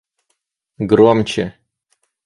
Громче 0.89 1.45